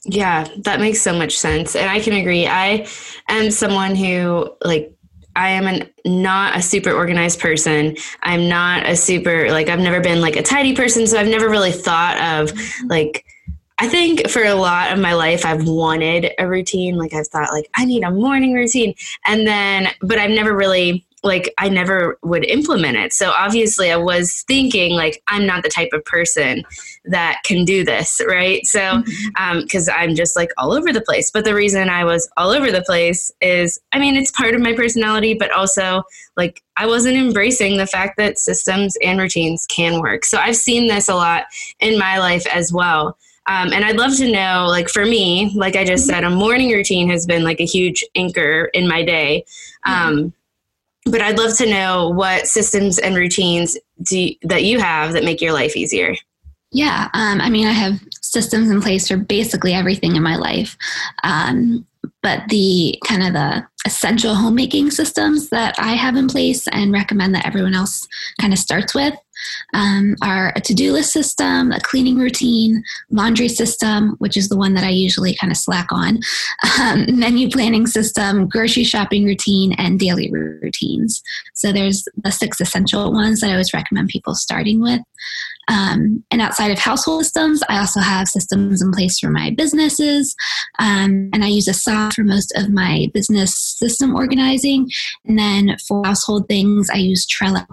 [0.04, 1.76] Yeah, that makes so much sense.
[1.76, 2.46] And I can agree.
[2.46, 2.88] I
[3.28, 4.92] am someone who, like,
[5.36, 7.96] I am an, not a super organized person.
[8.22, 11.48] I'm not a super like I've never been like a tidy person, so I've never
[11.48, 12.52] really thought of
[12.86, 13.24] like
[13.78, 16.96] I think for a lot of my life I've wanted a routine.
[16.96, 18.94] Like I've thought like I need a morning routine
[19.26, 23.12] and then but I've never really like I never would implement it.
[23.12, 26.64] So obviously I was thinking like I'm not the type of person
[27.04, 28.64] that can do this, right?
[28.66, 29.90] So because mm-hmm.
[29.90, 31.30] um, I'm just like all over the place.
[31.30, 34.60] But the reason I was all over the place is I mean it's part of
[34.60, 36.02] my personality, but also
[36.36, 40.24] like I wasn't embracing the fact that systems and routines can work.
[40.24, 41.44] So I've seen this a lot
[41.80, 43.16] in my life as well.
[43.46, 46.14] Um, and I'd love to know, like for me, like I just mm-hmm.
[46.14, 49.44] said, a morning routine has been like a huge anchor in my day.
[49.84, 50.32] Um,
[51.06, 55.40] but I'd love to know what systems and routines do that you have that make
[55.40, 56.14] your life easier.
[56.70, 60.76] Yeah, um, I mean, I have systems in place for basically everything in my life.
[61.22, 61.86] Um,
[62.22, 67.34] but the kind of the essential homemaking systems that I have in place and recommend
[67.34, 68.06] that everyone else
[68.40, 69.14] kind of starts with
[69.74, 74.74] um, are a to-do list system, a cleaning routine, laundry system, which is the one
[74.74, 76.20] that I usually kind of slack on,
[76.80, 81.22] um, menu planning system, grocery shopping routine, and daily routines.
[81.54, 85.00] So there's the six essential ones that I always recommend people starting with.
[85.68, 90.34] Um, and outside of household systems, I also have systems in place for my businesses.
[90.78, 94.90] Um, and I use Asana for most of my business system organizing.
[95.24, 97.66] And then for household things, I use Trello.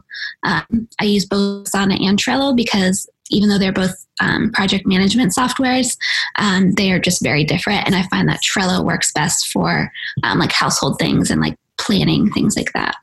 [0.43, 5.33] Um, I use both Asana and Trello because even though they're both um, project management
[5.37, 5.95] softwares,
[6.37, 7.85] um, they are just very different.
[7.85, 9.91] And I find that Trello works best for
[10.23, 12.95] um, like household things and like planning, things like that.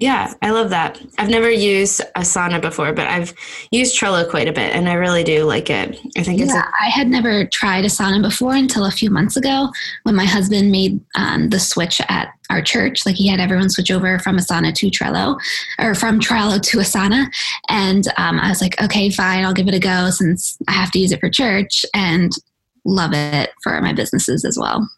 [0.00, 1.00] Yeah, I love that.
[1.18, 3.32] I've never used Asana before, but I've
[3.70, 5.98] used Trello quite a bit and I really do like it.
[6.16, 6.52] I think it's.
[6.52, 9.70] Yeah, a- I had never tried Asana before until a few months ago
[10.02, 13.06] when my husband made um, the switch at our church.
[13.06, 15.38] Like he had everyone switch over from Asana to Trello
[15.78, 17.26] or from Trello to Asana.
[17.68, 20.90] And um, I was like, okay, fine, I'll give it a go since I have
[20.92, 22.32] to use it for church and
[22.84, 24.88] love it for my businesses as well.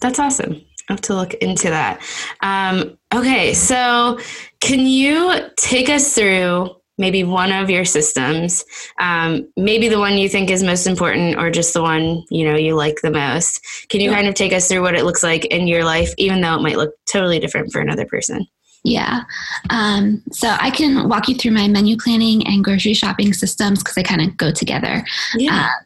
[0.00, 0.60] That's awesome.
[0.88, 2.00] I have to look into that.
[2.40, 4.18] Um, okay, so
[4.60, 8.64] can you take us through maybe one of your systems,
[9.00, 12.56] um, maybe the one you think is most important, or just the one you know
[12.56, 13.60] you like the most?
[13.88, 14.16] Can you yeah.
[14.16, 16.62] kind of take us through what it looks like in your life, even though it
[16.62, 18.46] might look totally different for another person?
[18.84, 19.22] Yeah.
[19.70, 23.96] Um, so I can walk you through my menu planning and grocery shopping systems because
[23.96, 25.04] they kind of go together.
[25.34, 25.66] Yeah.
[25.66, 25.82] Uh,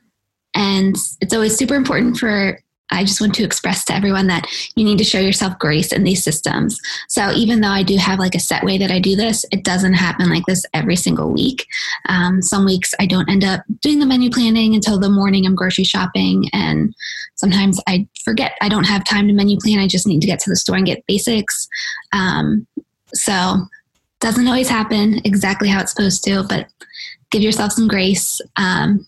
[0.55, 4.85] and it's always super important for I just want to express to everyone that you
[4.85, 6.79] need to show yourself grace in these systems.
[7.09, 9.64] So even though I do have like a set way that I do this, it
[9.64, 11.66] doesn't happen like this every single week.
[12.09, 15.55] Um, some weeks I don't end up doing the menu planning until the morning I'm
[15.55, 16.94] grocery shopping, and
[17.37, 19.79] sometimes I forget I don't have time to menu plan.
[19.79, 21.68] I just need to get to the store and get basics.
[22.12, 22.66] Um,
[23.14, 23.57] so
[24.20, 26.66] doesn't always happen exactly how it's supposed to, but
[27.31, 28.40] give yourself some grace.
[28.57, 29.07] Um,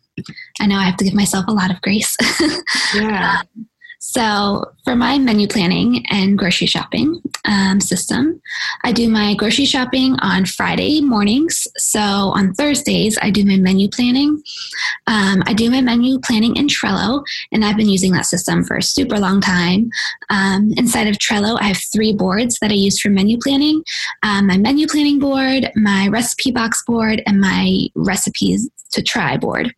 [0.60, 2.16] I know I have to give myself a lot of grace.
[2.94, 3.40] yeah.
[3.40, 3.66] Um,
[4.04, 8.42] so, for my menu planning and grocery shopping um, system,
[8.82, 11.68] I do my grocery shopping on Friday mornings.
[11.76, 14.42] So, on Thursdays, I do my menu planning.
[15.06, 18.76] Um, I do my menu planning in Trello, and I've been using that system for
[18.76, 19.88] a super long time.
[20.30, 23.84] Um, inside of Trello, I have three boards that I use for menu planning
[24.24, 29.74] um, my menu planning board, my recipe box board, and my recipes to try board.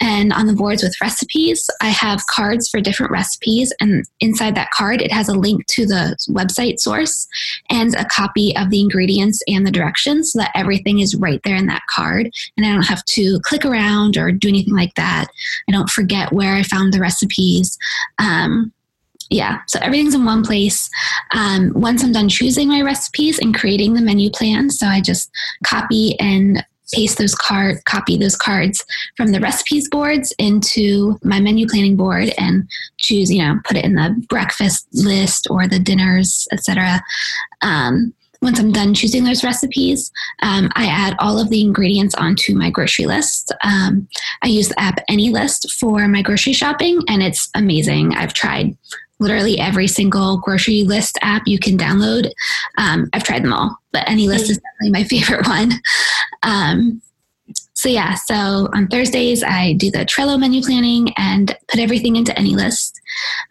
[0.00, 3.72] And on the boards with recipes, I have cards for different recipes.
[3.80, 7.26] And inside that card, it has a link to the website source
[7.70, 11.56] and a copy of the ingredients and the directions so that everything is right there
[11.56, 12.30] in that card.
[12.56, 15.26] And I don't have to click around or do anything like that.
[15.68, 17.78] I don't forget where I found the recipes.
[18.18, 18.72] Um,
[19.30, 20.90] yeah, so everything's in one place.
[21.34, 25.30] Um, once I'm done choosing my recipes and creating the menu plan, so I just
[25.64, 28.84] copy and paste those card copy those cards
[29.16, 32.68] from the recipes boards into my menu planning board and
[32.98, 37.00] choose you know put it in the breakfast list or the dinners etc
[37.62, 38.12] um,
[38.44, 42.68] once I'm done choosing those recipes, um, I add all of the ingredients onto my
[42.68, 43.50] grocery list.
[43.64, 44.06] Um,
[44.42, 48.14] I use the app AnyList for my grocery shopping, and it's amazing.
[48.14, 48.76] I've tried
[49.18, 52.30] literally every single grocery list app you can download.
[52.76, 55.72] Um, I've tried them all, but AnyList is definitely my favorite one.
[56.44, 57.02] Um,
[57.74, 62.32] so yeah, so on Thursdays I do the Trello menu planning and put everything into
[62.32, 62.92] AnyList.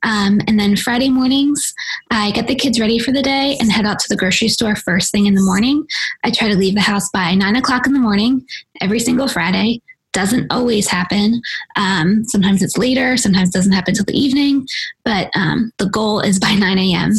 [0.01, 1.73] Um, and then Friday mornings
[2.09, 4.75] I get the kids ready for the day and head out to the grocery store
[4.75, 5.85] first thing in the morning.
[6.23, 8.45] I try to leave the house by nine o'clock in the morning
[8.81, 9.81] every single Friday
[10.13, 11.41] doesn't always happen.
[11.75, 14.67] Um, sometimes it's later, sometimes doesn't happen till the evening,
[15.03, 17.11] but um, the goal is by 9 a.m.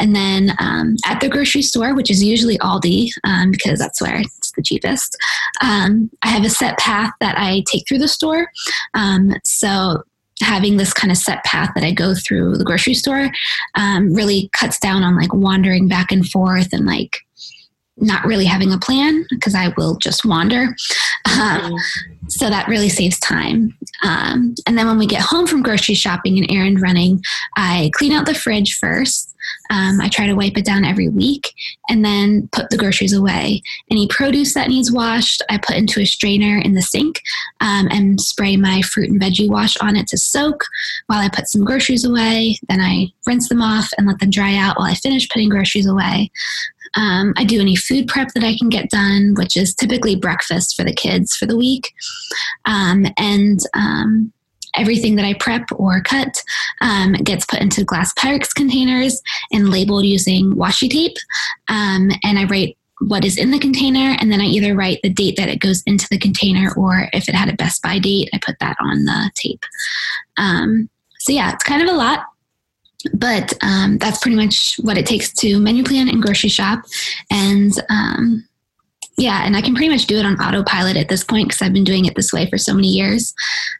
[0.00, 4.20] And then um, at the grocery store, which is usually Aldi, um, because that's where
[4.56, 5.16] the cheapest,
[5.62, 8.50] um, I have a set path that I take through the store.
[8.94, 10.02] Um, so
[10.42, 13.30] having this kind of set path that I go through the grocery store
[13.76, 17.18] um, really cuts down on like wandering back and forth and like
[17.96, 20.74] not really having a plan because I will just wander.
[21.38, 21.74] Um,
[22.28, 23.76] so that really saves time.
[24.02, 27.22] Um, and then when we get home from grocery shopping and errand running,
[27.56, 29.33] I clean out the fridge first.
[29.70, 31.52] Um, I try to wipe it down every week
[31.88, 33.62] and then put the groceries away.
[33.90, 37.20] Any produce that needs washed, I put into a strainer in the sink
[37.60, 40.64] um, and spray my fruit and veggie wash on it to soak
[41.06, 42.58] while I put some groceries away.
[42.68, 45.86] Then I rinse them off and let them dry out while I finish putting groceries
[45.86, 46.30] away.
[46.96, 50.76] Um, I do any food prep that I can get done, which is typically breakfast
[50.76, 51.92] for the kids for the week.
[52.64, 54.32] Um, and um,
[54.76, 56.42] everything that I prep or cut
[56.80, 59.20] um, gets put into glass Pyrex containers
[59.52, 61.16] and labeled using washi tape.
[61.68, 65.10] Um, and I write what is in the container, and then I either write the
[65.10, 68.30] date that it goes into the container, or if it had a best by date,
[68.32, 69.64] I put that on the tape.
[70.36, 72.26] Um, so yeah, it's kind of a lot,
[73.12, 76.84] but um, that's pretty much what it takes to menu plan and grocery shop.
[77.30, 78.48] And um,
[79.24, 81.72] yeah, and I can pretty much do it on autopilot at this point because I've
[81.72, 83.32] been doing it this way for so many years.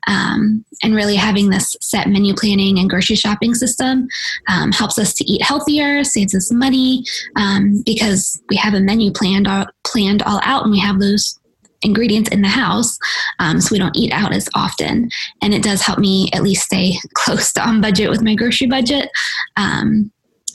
[0.06, 4.08] Um, and really having this set menu planning and grocery shopping system
[4.48, 7.04] um, helps us to eat healthier, saves us money
[7.36, 11.38] um, because we have a menu planned all, planned all out and we have those
[11.82, 12.98] ingredients in the house
[13.38, 15.10] um, so we don't eat out as often
[15.42, 18.66] and it does help me at least stay close to on budget with my grocery
[18.66, 19.10] budget
[19.58, 20.10] um,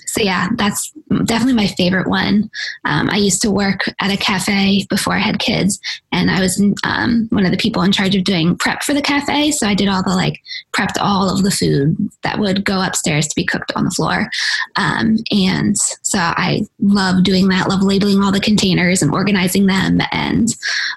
[0.10, 0.92] so yeah, that's
[1.26, 2.50] definitely my favorite one.
[2.86, 5.80] Um, I used to work at a cafe before I had kids,
[6.12, 9.02] and I was um, one of the people in charge of doing prep for the
[9.02, 9.52] cafe.
[9.52, 10.42] So I did all the like
[10.74, 14.30] prepped all of the food that would go upstairs to be cooked on the floor,
[14.76, 17.70] um, and so I love doing that.
[17.70, 20.48] Love labeling all the containers and organizing them and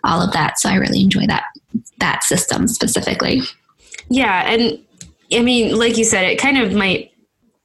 [0.04, 0.58] all of that.
[0.58, 1.44] So I really enjoy that
[1.98, 3.42] that system specifically.
[4.08, 4.78] Yeah, and
[5.32, 7.11] I mean, like you said, it kind of might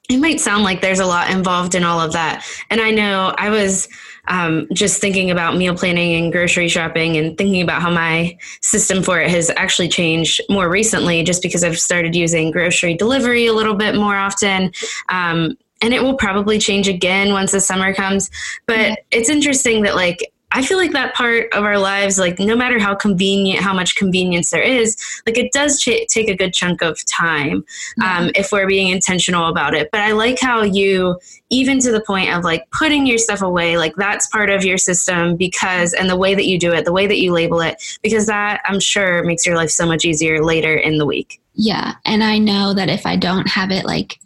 [0.10, 2.46] it might sound like there's a lot involved in all of that.
[2.70, 3.90] And I know I was
[4.30, 9.04] um, just thinking about meal planning and grocery shopping and thinking about how my system
[9.04, 13.54] for it has actually changed more recently just because I've started using grocery delivery a
[13.54, 14.72] little bit more often.
[15.10, 18.32] Um, and it will probably change again once the summer comes.
[18.66, 22.56] But it's interesting that, like, I feel like that part of our lives, like no
[22.56, 24.96] matter how convenient, how much convenience there is,
[25.26, 27.66] like it does ch- take a good chunk of time
[28.02, 29.90] um, if we're being intentional about it.
[29.92, 31.20] But I like how you,
[31.50, 34.78] even to the point of like putting your stuff away, like that's part of your
[34.78, 37.84] system because, and the way that you do it, the way that you label it,
[38.02, 41.42] because that I'm sure makes your life so much easier later in the week.
[41.56, 41.96] Yeah.
[42.06, 44.20] And I know that if I don't have it like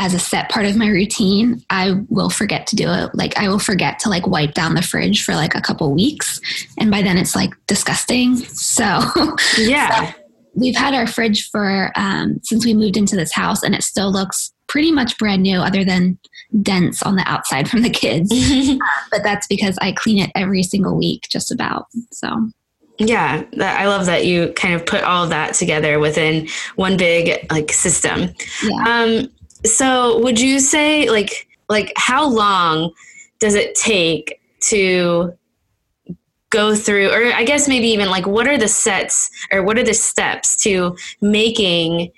[0.00, 3.14] as a set part of my routine, I will forget to do it.
[3.14, 6.40] Like I will forget to like wipe down the fridge for like a couple weeks.
[6.78, 8.36] And by then it's like disgusting.
[8.36, 8.82] So
[9.58, 10.12] yeah.
[10.12, 10.18] So
[10.54, 14.10] we've had our fridge for um, since we moved into this house and it still
[14.10, 16.18] looks pretty much brand new other than
[16.62, 18.30] dents on the outside from the kids.
[19.10, 21.88] but that's because I clean it every single week, just about.
[22.10, 22.48] So
[22.96, 27.46] yeah, I love that you kind of put all of that together within one big
[27.50, 28.30] like system.
[28.62, 28.84] Yeah.
[28.86, 29.28] Um,
[29.64, 32.92] so would you say like like how long
[33.38, 35.32] does it take to
[36.50, 39.84] go through or I guess maybe even like what are the sets or what are
[39.84, 42.12] the steps to making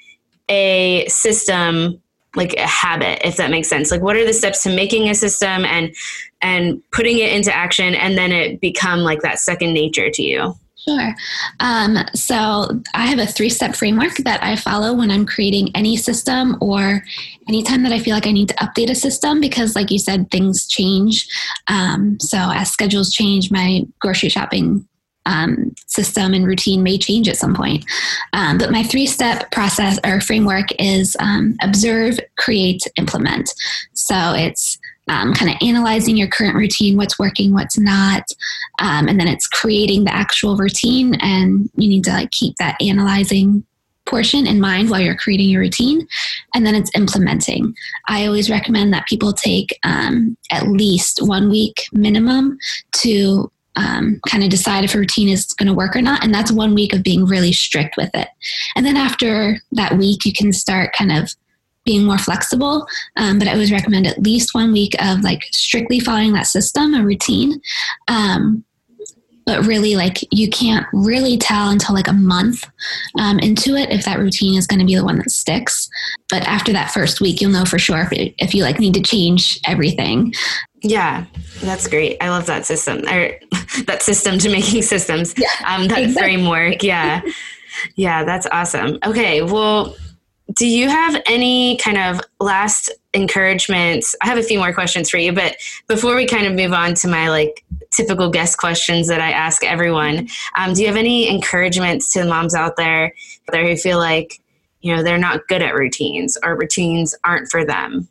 [0.49, 2.01] a system
[2.35, 3.91] like a habit if that makes sense?
[3.91, 5.95] Like what are the steps to making a system and
[6.41, 10.55] and putting it into action and then it become like that second nature to you
[10.89, 11.15] Sure.
[11.61, 15.97] Um, so I have a three step framework that I follow when I'm creating any
[15.97, 17.05] system or
[17.49, 20.31] anytime that I feel like I need to update a system because, like you said,
[20.31, 21.29] things change.
[21.69, 24.87] Um, so as schedules change, my grocery shopping
[25.25, 27.85] um, system and routine may change at some point.
[28.33, 33.55] Um, but my three step process or framework is um, observe, create, implement.
[33.93, 34.79] So it's
[35.09, 38.25] um, kind of analyzing your current routine, what's working, what's not,
[38.79, 41.15] um, and then it's creating the actual routine.
[41.21, 43.65] And you need to like keep that analyzing
[44.05, 46.07] portion in mind while you're creating your routine,
[46.55, 47.75] and then it's implementing.
[48.09, 52.59] I always recommend that people take um, at least one week minimum
[52.93, 56.23] to um, kind of decide if a routine is going to work or not.
[56.23, 58.29] And that's one week of being really strict with it.
[58.77, 61.35] And then after that week, you can start kind of
[61.85, 62.87] being more flexible.
[63.17, 66.95] Um, but I always recommend at least one week of like strictly following that system,
[66.95, 67.61] a routine.
[68.09, 68.65] Um,
[69.45, 72.65] but really, like you can't really tell until like a month
[73.19, 75.89] um, into it if that routine is going to be the one that sticks.
[76.31, 78.95] But after that first week, you'll know for sure if, it, if you like need
[78.95, 80.33] to change everything.
[80.83, 81.27] Yeah,
[81.61, 82.19] that's great.
[82.21, 83.33] I love that system or
[83.87, 85.35] that system to making systems.
[85.37, 86.35] Yeah, um, that exactly.
[86.35, 86.83] framework.
[86.83, 87.23] Yeah.
[87.97, 88.99] Yeah, that's awesome.
[89.05, 89.43] Okay.
[89.43, 89.97] Well,
[90.55, 94.15] do you have any kind of last encouragements?
[94.23, 95.57] I have a few more questions for you, but
[95.89, 99.65] before we kind of move on to my like typical guest questions that I ask
[99.65, 103.13] everyone, um, do you have any encouragements to the moms out there,
[103.51, 104.41] there who feel like
[104.81, 108.09] you know they're not good at routines or routines aren't for them?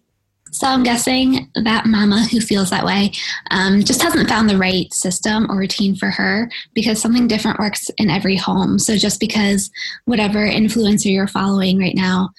[0.52, 3.12] So I'm guessing that mama who feels that way
[3.52, 7.90] um, just hasn't found the right system or routine for her because something different works
[7.98, 8.78] in every home.
[8.78, 9.72] So just because
[10.06, 12.32] whatever influencer you're following right now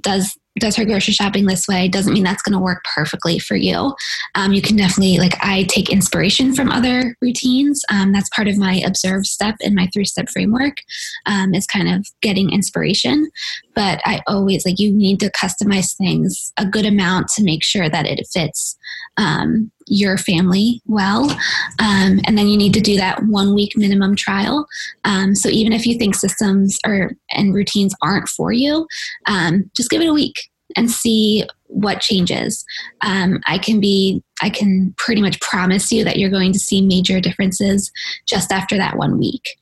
[0.00, 3.56] does does her grocery shopping this way doesn't mean that's going to work perfectly for
[3.56, 3.94] you.
[4.34, 7.82] Um, you can definitely, like, I take inspiration from other routines.
[7.90, 10.78] Um, that's part of my observe step in my three step framework,
[11.26, 13.30] um, is kind of getting inspiration.
[13.74, 17.88] But I always, like, you need to customize things a good amount to make sure
[17.88, 18.76] that it fits
[19.16, 21.30] um, your family well.
[21.78, 24.66] Um, and then you need to do that one week minimum trial.
[25.04, 28.86] Um, so even if you think systems or and routines aren't for you,
[29.26, 32.64] um, just give it a week and see what changes.
[33.02, 36.80] Um, I can be, I can pretty much promise you that you're going to see
[36.80, 37.90] major differences
[38.26, 39.56] just after that one week.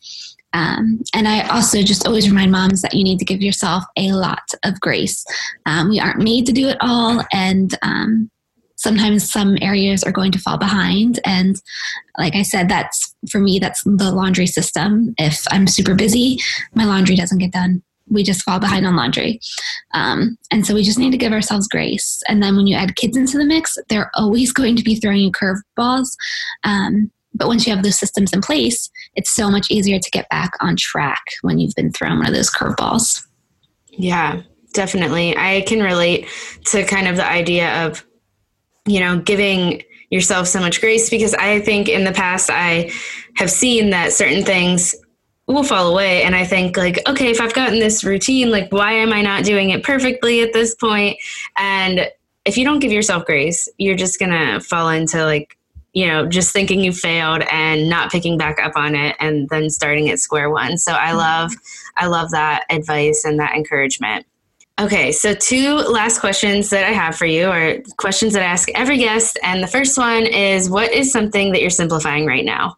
[0.53, 4.13] Um, and I also just always remind moms that you need to give yourself a
[4.13, 5.25] lot of grace.
[5.67, 8.31] Um, we aren't made to do it all, and um,
[8.81, 11.21] sometimes some areas are going to fall behind.
[11.25, 11.61] And
[12.19, 15.15] like I said, that's for me, that's the laundry system.
[15.19, 16.39] If I'm super busy,
[16.75, 19.41] my laundry doesn't get done we just fall behind on laundry.
[19.95, 22.23] Um, and so we just need to give ourselves grace.
[22.29, 25.21] And then when you add kids into the mix, they're always going to be throwing
[25.21, 26.09] you curveballs.
[26.65, 30.29] Um, but once you have those systems in place, it's so much easier to get
[30.29, 33.25] back on track when you've been thrown one of those curveballs.
[33.91, 35.37] Yeah, definitely.
[35.37, 36.27] I can relate
[36.67, 38.05] to kind of the idea of,
[38.91, 42.91] you know, giving yourself so much grace because I think in the past I
[43.37, 44.95] have seen that certain things
[45.47, 48.93] will fall away and i think like okay if i've gotten this routine like why
[48.93, 51.17] am i not doing it perfectly at this point?
[51.57, 52.09] And
[52.45, 55.57] if you don't give yourself grace you're just gonna fall into like
[55.93, 59.71] you know just thinking you failed and not picking back up on it and then
[59.71, 60.79] starting at square one.
[60.79, 61.53] So i love
[61.97, 64.27] i love that advice and that encouragement
[64.81, 68.69] okay so two last questions that i have for you are questions that i ask
[68.75, 72.77] every guest and the first one is what is something that you're simplifying right now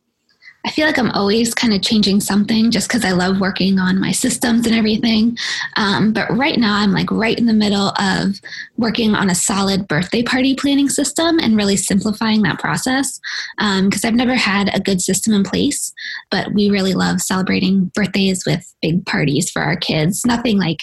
[0.64, 4.00] I feel like I'm always kind of changing something just because I love working on
[4.00, 5.36] my systems and everything.
[5.76, 8.40] Um, but right now, I'm like right in the middle of
[8.76, 13.18] working on a solid birthday party planning system and really simplifying that process
[13.58, 15.92] because um, I've never had a good system in place.
[16.30, 20.24] But we really love celebrating birthdays with big parties for our kids.
[20.24, 20.78] Nothing like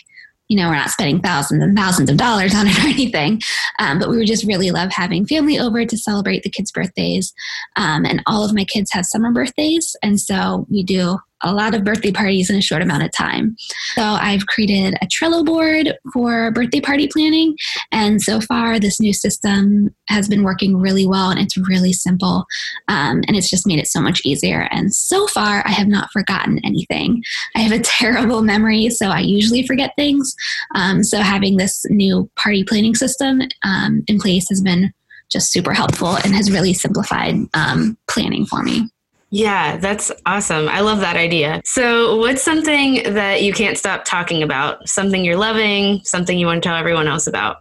[0.50, 3.40] you know, we're not spending thousands and thousands of dollars on it or anything.
[3.78, 7.34] Um, but we would just really love having family over to celebrate the kids' birthdays.
[7.76, 9.96] Um, and all of my kids have summer birthdays.
[10.04, 13.56] And so we do a lot of birthday parties in a short amount of time.
[13.96, 17.56] So I've created a Trello board for birthday party planning.
[17.92, 22.46] And so far, this new system has been working really well and it's really simple.
[22.88, 24.68] Um, and it's just made it so much easier.
[24.72, 27.24] And so far, I have not forgotten anything.
[27.56, 30.36] I have a terrible memory, so I usually forget things.
[30.76, 34.94] Um, so having this new party planning system um, in place has been
[35.32, 38.90] just super helpful and has really simplified um, planning for me.
[39.32, 40.68] Yeah, that's awesome.
[40.68, 41.62] I love that idea.
[41.64, 44.90] So, what's something that you can't stop talking about?
[44.90, 47.58] Something you're loving, something you want to tell everyone else about?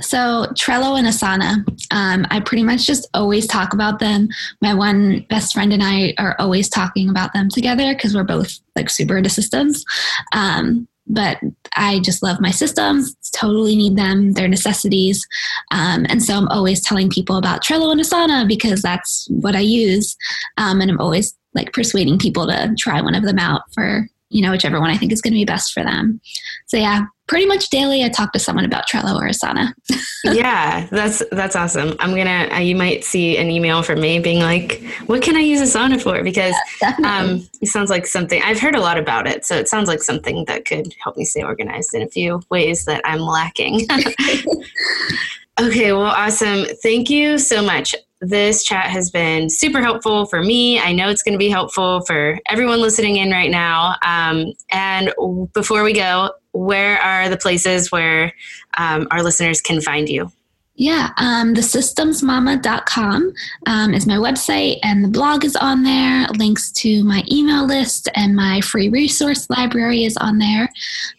[0.00, 4.28] So, Trello and Asana, um, I pretty much just always talk about them.
[4.60, 8.58] My one best friend and I are always talking about them together because we're both
[8.74, 9.84] like super into systems.
[10.32, 11.38] Um, but
[11.76, 15.26] I just love my systems, totally need them, they're necessities.
[15.70, 19.60] Um, and so I'm always telling people about Trello and Asana because that's what I
[19.60, 20.16] use.
[20.56, 24.42] Um, and I'm always like persuading people to try one of them out for, you
[24.42, 26.20] know, whichever one I think is going to be best for them.
[26.66, 29.72] So yeah, pretty much daily I talk to someone about Trello or Asana.
[30.24, 31.94] yeah, that's that's awesome.
[31.98, 35.40] I'm gonna uh, you might see an email from me being like, "What can I
[35.40, 39.26] use Asana for?" Because yeah, um, it sounds like something I've heard a lot about
[39.26, 42.42] it, so it sounds like something that could help me stay organized in a few
[42.50, 43.86] ways that I'm lacking.
[45.60, 46.66] okay, well, awesome.
[46.82, 47.94] Thank you so much.
[48.24, 50.80] This chat has been super helpful for me.
[50.80, 53.96] I know it's going to be helpful for everyone listening in right now.
[54.02, 55.12] Um, and
[55.52, 58.32] before we go, where are the places where
[58.78, 60.32] um, our listeners can find you?
[60.76, 63.32] Yeah, um, thesystemsmama.com
[63.66, 66.26] um, is my website, and the blog is on there.
[66.36, 70.68] Links to my email list and my free resource library is on there.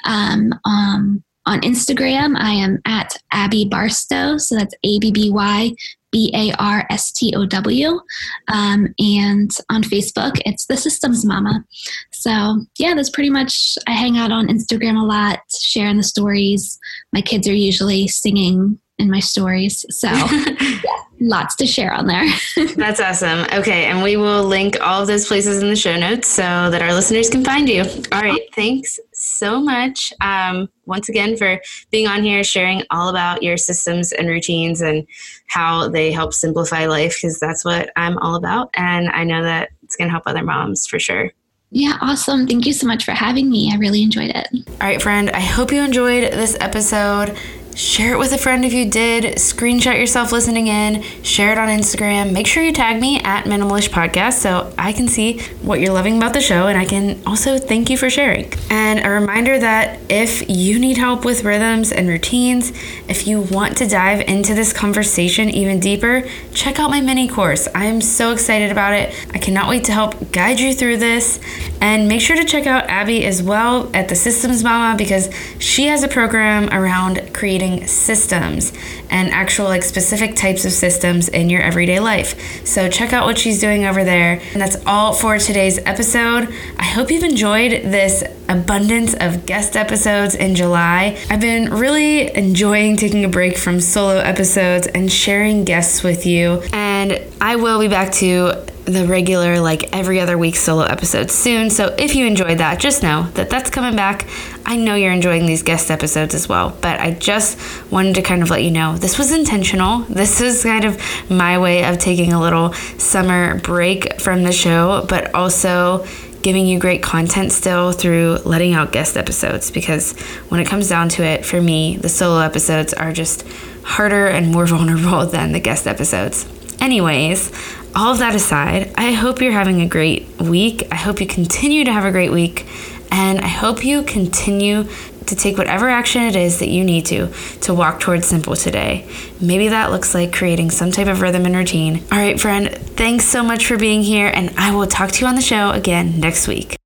[0.05, 5.73] Um, um on Instagram, I am at Abby Barstow, so that's A B B Y
[6.15, 7.99] B A R S T O W.
[8.47, 11.65] Um, and on Facebook, it's The Systems Mama.
[12.13, 16.79] So, yeah, that's pretty much, I hang out on Instagram a lot, sharing the stories.
[17.11, 19.85] My kids are usually singing in my stories.
[19.89, 22.25] So, yeah, lots to share on there.
[22.77, 23.45] That's awesome.
[23.51, 23.83] Okay.
[23.87, 26.93] And we will link all of those places in the show notes so that our
[26.93, 27.83] listeners can find you.
[28.13, 28.39] All right.
[28.55, 31.59] Thanks so much um, once again for
[31.91, 35.07] being on here, sharing all about your systems and routines and
[35.47, 38.69] how they help simplify life, because that's what I'm all about.
[38.75, 41.31] And I know that it's going to help other moms for sure.
[41.71, 42.47] Yeah, awesome.
[42.47, 43.71] Thank you so much for having me.
[43.73, 44.47] I really enjoyed it.
[44.53, 45.29] All right, friend.
[45.31, 47.37] I hope you enjoyed this episode.
[47.75, 49.35] Share it with a friend if you did.
[49.35, 51.01] Screenshot yourself listening in.
[51.23, 52.31] Share it on Instagram.
[52.31, 56.15] Make sure you tag me at Minimalish Podcast so I can see what you're loving
[56.15, 58.49] about the show and I can also thank you for sharing.
[58.69, 62.71] And a reminder that if you need help with rhythms and routines,
[63.09, 66.23] if you want to dive into this conversation even deeper,
[66.53, 67.67] check out my mini course.
[67.75, 69.13] I am so excited about it.
[69.33, 71.41] I cannot wait to help guide you through this.
[71.81, 75.87] And make sure to check out Abby as well at the Systems Mama because she
[75.87, 78.71] has a program around creating systems
[79.09, 82.65] and actual like specific types of systems in your everyday life.
[82.65, 84.41] So check out what she's doing over there.
[84.53, 86.53] And that's all for today's episode.
[86.77, 91.17] I hope you've enjoyed this abundance of guest episodes in July.
[91.29, 96.61] I've been really enjoying taking a break from solo episodes and sharing guests with you.
[96.71, 101.69] And I will be back to the regular, like every other week solo episodes soon.
[101.69, 104.27] So if you enjoyed that, just know that that's coming back.
[104.65, 107.59] I know you're enjoying these guest episodes as well, but I just
[107.91, 109.99] wanted to kind of let you know this was intentional.
[110.01, 115.05] This is kind of my way of taking a little summer break from the show,
[115.09, 116.05] but also
[116.45, 120.11] giving you great content still through letting out guest episodes because
[120.49, 123.43] when it comes down to it, for me, the solo episodes are just
[123.81, 126.47] harder and more vulnerable than the guest episodes.
[126.79, 127.51] Anyways,
[127.95, 130.87] all of that aside, I hope you're having a great week.
[130.91, 132.67] I hope you continue to have a great week.
[133.11, 134.87] And I hope you continue
[135.27, 137.31] to take whatever action it is that you need to
[137.61, 139.07] to walk towards simple today.
[139.41, 142.03] Maybe that looks like creating some type of rhythm and routine.
[142.11, 145.27] All right, friend, thanks so much for being here, and I will talk to you
[145.27, 146.77] on the show again next week.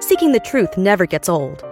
[0.00, 1.71] Seeking the truth never gets old.